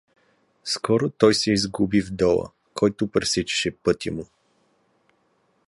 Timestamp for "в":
2.01-2.11